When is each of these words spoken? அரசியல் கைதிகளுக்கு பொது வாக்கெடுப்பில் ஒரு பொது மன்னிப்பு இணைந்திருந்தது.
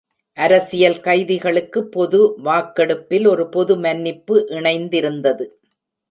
அரசியல் 0.37 0.99
கைதிகளுக்கு 0.99 1.79
பொது 1.87 2.19
வாக்கெடுப்பில் 2.43 3.27
ஒரு 3.27 3.49
பொது 3.49 3.75
மன்னிப்பு 3.77 4.47
இணைந்திருந்தது. 4.49 5.45